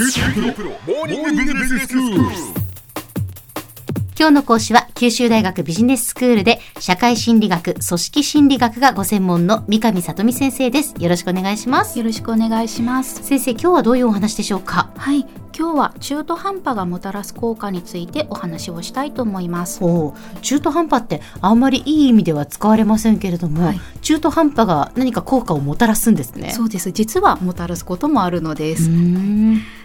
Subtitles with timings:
[0.00, 0.06] 今
[4.28, 10.94] 日の講師は九州大学ビジネススクールで社会心理学、組織心理学がご専門の三上里美先生です。
[11.00, 11.98] よろしくお願いします。
[11.98, 13.24] よろしくお願いします。
[13.24, 14.92] 先生、今日はどういうお話でしょうか？
[14.96, 19.82] はい、今日は中途半端がもたらす効果についてお話をしたいと思います。
[19.82, 26.52] お中途半端ってあんまりいい意味では使われませんけれども、はい中途半端が何か効果をもたらすんですね。
[26.52, 26.92] そうです。
[26.92, 28.88] 実はもたらすこともあるのです。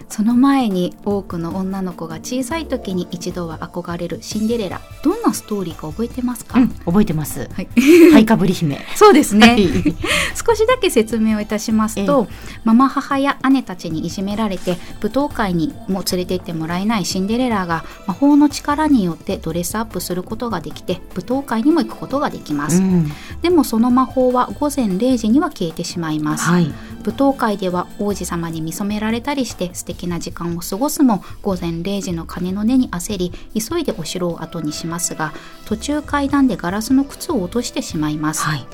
[0.09, 4.81] その前に多くの女の子が小さい時に一度は憧れるシンデレラ。
[5.03, 6.59] どんなストーリーか覚えてますか？
[6.59, 7.49] うん、覚えてます。
[7.53, 7.67] はい。
[8.11, 8.80] ハイカブリ姫。
[8.95, 9.47] そうですね。
[9.47, 9.67] はい
[10.45, 12.27] 少しだけ説明をいたしますと、
[12.63, 23.11] ママ母や姉たちにいじめられて舞踏会にも連れて行ってもらえないシンデレラが魔法の力によってドレスアップすることができて舞踏会にも行くことができます、うん
[23.41, 26.72] でもその魔法は午前0時には消えてしまいます、はい。
[27.05, 35.33] 舞踏会では王子様に見初められたりして素敵な時間を過ごすも午前0時の鐘の音に焦り急いでお城を後にしますが
[35.66, 38.66] 途中階段でガラスの靴を落としてしまいます、はい。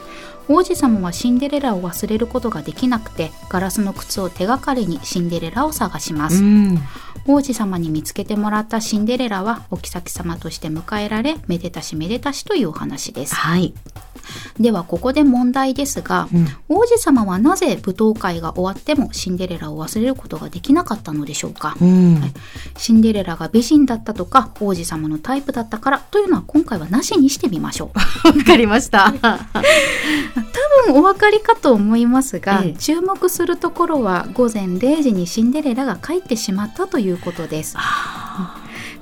[0.52, 6.80] 王子様はシンデレラを忘れることができなくてガラスの靴を手がかりにシンデレラを探します、うん。
[7.28, 13.76] 王子様に見つけてもらったシンデレラはお妃様として迎えられめでたしめでたしというお話ですはい。
[14.60, 16.48] ではここで問題ですが、うん。
[16.68, 22.22] 王子様はなぜ舞踏会が終わってもシンデレラを忘れることができなかったのでしょうか、うん。
[22.78, 28.28] シンデレラが美人だったとか王子様のタイプだったからというのは今回はなしにしてみましょう。
[28.38, 29.14] わかりました。
[29.22, 29.40] 多
[30.86, 32.76] 分お分かりかと思いますが、ええ。
[32.78, 37.76] 注目するところは午前0時にシンデレラが帰ってしまったということです。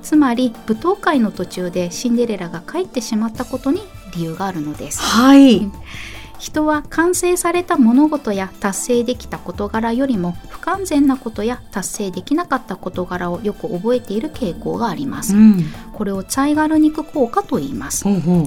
[0.02, 3.82] つまり舞踏会の途中でシンデレラが帰ってしまったことに
[4.14, 5.70] 理由があるのですはい。
[6.38, 15.64] 人は完成された物事や達成できた事柄よりも不完全なことや達成できなかった事柄をよく覚えている傾向があります、うん。
[15.92, 18.46] これをチャイガルニク効果と言いますほうほう。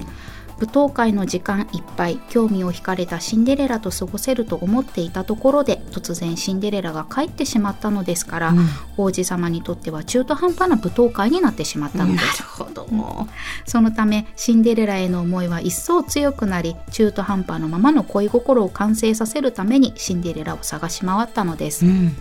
[0.62, 12.71] 舞踏会の時間いっぱい興味を惹かれたシンデレラと過ごせると思っていたところで突然シンデレラが帰ってしまったのですから、うん王子様にとっては中途半端な舞踏会になってしまったのですほど。
[13.64, 22.16] そのためシンデレラへの思いは一層強くなり中途半端のままの恋心を完成させるためにシンデレラを探し回ったのですうん。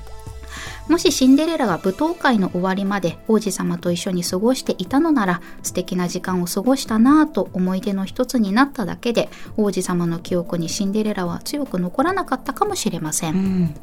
[0.92, 13.76] もしシンデレラが舞踏会の終わりまで王子様と一緒に過ごしていたのなら素敵な時間を過ごしたなぁと思い出の一つになっただけで王子様の記憶にシンデレラは強く残らなかったかもしれません、うん。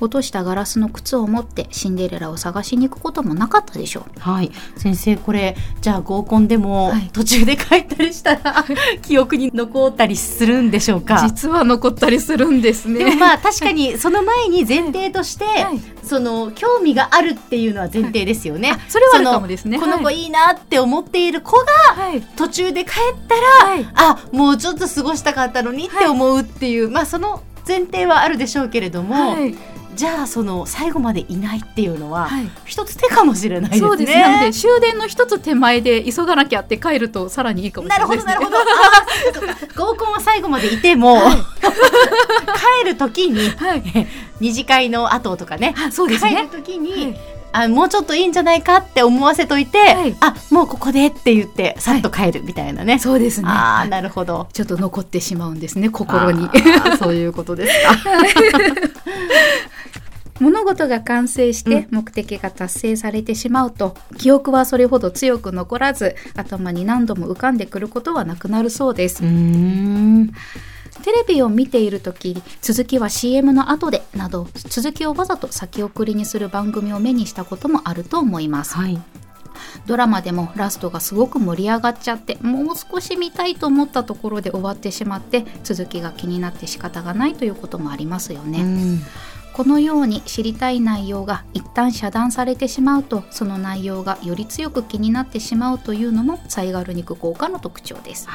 [0.00, 4.20] 落としたガラスの靴を持ってシンデレラを探しに行くこともなかったでしょう。
[4.20, 4.52] はい。
[4.76, 7.10] 先生、これ、じゃあ合コンでもはい。
[7.12, 8.64] 途中で帰ったりしたら、
[9.02, 11.22] 記憶に残ったりするんでしょうか？
[11.26, 15.80] 実は残ったりするんですでもまあ確かにその前に前提として、 はい。
[16.02, 18.72] その興味があるっていうのは前提ですよね。
[18.72, 19.78] あそれはあるかもですね。
[19.78, 20.20] この子はい。
[20.22, 22.22] いいなって思っている子がはい。
[22.36, 22.94] 途中で帰っ
[23.28, 23.34] た
[23.66, 23.86] ら、はい。
[23.94, 29.54] あもうちょっと過ごしたかったのにって思うっていう、まあその前提はあるでしょうけれども、はい
[29.94, 33.88] じゃあその最後までいないっていうのは、はい一つ手かもしれないですね。
[33.88, 34.22] そうですね。
[34.22, 38.34] なので終電の一つ手前で急がなきゃって帰るとさらにいいかもしなれないです、ね。
[38.34, 39.84] るほどなるほど。
[39.92, 41.20] 合コンは最後までいても、
[42.82, 43.82] 帰る時にはい。
[44.40, 45.74] 二次会の後とかね。
[45.76, 46.62] あそうですね帰る。
[46.64, 52.98] 時に、はいあもうちょっといいんじゃないかって思わせといて、はいあもうここでって言ってさっと帰るみたいなね。
[52.98, 53.48] そうですね。
[53.48, 54.48] ああなるほど。
[54.52, 56.48] ちょっと残ってしまうんですね心に
[56.98, 57.96] そういうことですか。
[60.40, 69.22] 物事が完成して目的が達成されてしまうと、記憶はそれほど強く残らず頭に何度も浮かんでくることはなくなるそうです。
[69.24, 70.32] ん。
[71.02, 78.74] テレビを見ている時続きは CM の後でなど続きをわざと先送りにする番組を目にしたこともあると思います。
[78.74, 79.00] はい。
[79.86, 88.62] ドラマでもラストがすごく盛り上がっちゃってもう少し見たいと思ったところで終わってしまって続きが気になって仕方がないということもありますよね。
[88.62, 89.02] うん
[89.52, 98.28] このように知りたい内容が一旦遮断されてしまうとその内容がより強く気になってしまうというのもサイガルニク効果の特徴です。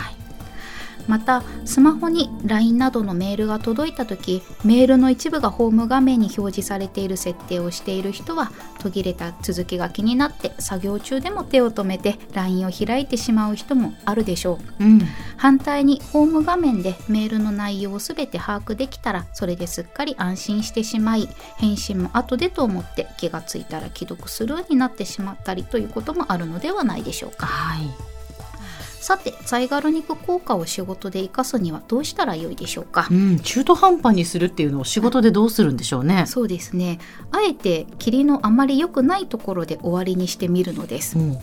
[1.08, 15.02] またスマホに LINE などのメールが届いた時メールの一部がホーム画面に表示されている設定をしている人は途切れた続きが気になって作業中でも手を止めて LINE を開いてしまう人もあるでしょううん。
[15.38, 28.17] 反対にホーム画面でメールの内容をすべて把握できたらそれですっかり安心してしまい返信も後でと思って気がついたら既読スルーになってしまったりということもあるのではないでしょうかはい。
[29.00, 36.26] さてザイガル肉効果を仕事で生かすにはどうしたらよいでしょうか、うん、中途半端にするっていうのを仕事でどうするんでしょうね。
[36.28, 37.00] そうですね。
[37.32, 41.38] あえて霧のあまり良くないところで終わりにしてみるのです、うん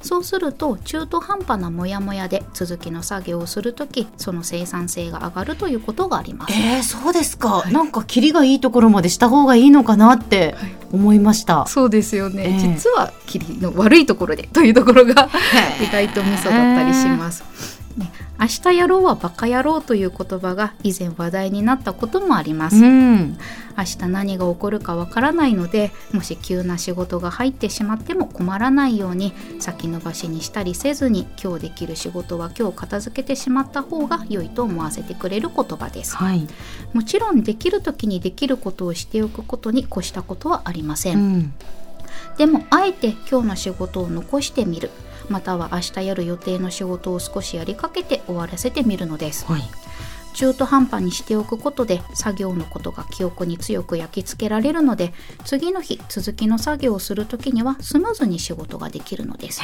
[0.00, 6.52] そうすると中途半端なモヤモヤで続きの作業をするときその生産性が上がるということがあります。
[6.52, 10.54] えー、そうですか、なんかキリがいいところまでした方がいいのかなって
[10.92, 11.66] 思いました。
[11.66, 15.28] そうですよね、ええ実は霧の悪いところでというところが
[15.80, 17.42] 意外とミソだったりします。
[17.42, 17.77] ね、
[18.40, 22.76] 明日やろうはバカ野郎という言葉が以前話題になったこともあります。
[22.76, 23.36] うん、
[23.76, 36.16] 明日何が起こるかわからないのでもし急な仕事が入ってしまっても困らないように先延ばしにしたりせずに今日できる仕事は今日片付けてしまった方が良いと思わせてくれる言葉です。
[36.16, 36.46] はい、
[36.92, 41.18] もちろんできる時にできることをしておくことに越したことはありません。
[41.18, 41.52] うん、
[42.36, 44.90] でもあえて今日の仕事を残してみる
[45.28, 49.44] または明日やる予定の仕事を少しやりかけて終わらせてみるのです。
[49.46, 49.62] はい、
[50.34, 55.12] 中途半端にしておくことで作業のことが記憶に強く焼き付けられるので
[55.44, 59.60] 次の日続きの作業をする時にはスムーズに仕事ができるのです。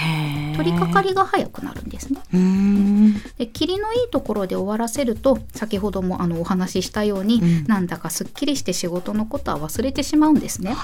[0.57, 2.21] 取り掛かりが早くなるんですね。
[3.39, 7.65] で霧のいいところで終わらせると先ほどもあのお話ししたように、うん。
[7.67, 10.77] なんだかすっきりして仕事のことは忘れてしまうんですね。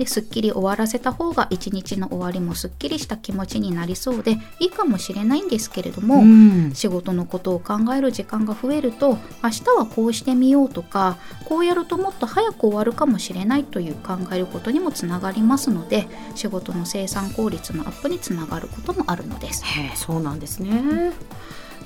[0.00, 19.62] ですっきり終わらせた方が一日の終わりもすっきりした気持ちになりそうでいいかもしれないんですけれども、うん、仕事のことを考える時間が増えると明日はこうしてみようとかこうやるともっと早く終わるかもしれないという考えることにもつながりますので仕事の生産効率のアップにつながることもあるのです。
[19.96, 21.12] そうなんですね。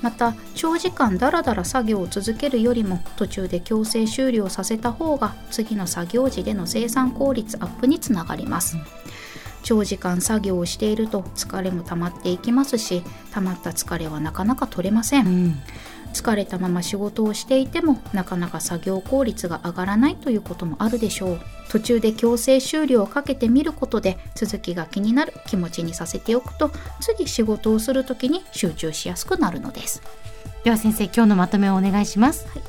[0.05, 8.77] また長時間だらだら作業を続けるよりも途中で強制終了させた方が次の作業時での生産効率アップにつながります、
[9.63, 15.55] 長時間作業をしていると疲れも溜まっていきますし溜まった疲れはなかなか取れません、うん、
[16.15, 21.39] 疲れたまま仕事をしていてもなかなか作業効率が上がらないということもあるでしょう。
[21.69, 26.71] 途中で強制終了をかけてみることで続きが気になる気持ちにさせておくと
[27.01, 30.01] 次仕事をする時に集中しやすくなるのです。
[30.63, 32.47] では先生、今日のまとめをお願いします。
[32.47, 32.63] はい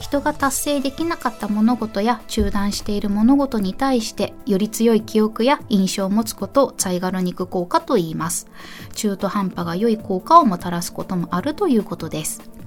[0.00, 8.48] 人が達成できなかった物事や中断している物事に対してより強い記憶や印象を持つことをザイガル肉効果と言います。
[8.94, 12.59] 中途半端が良い効果をもたらすこともあるということです。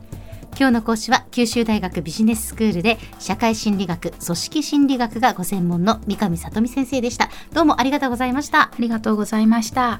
[0.58, 7.30] 今日の講師は九州大学ビジネススクールで社会心理学、組織心理学がご専門の三上里美先生でした。
[7.54, 8.64] どうもありがとうございました。
[8.64, 10.00] ありがとうございました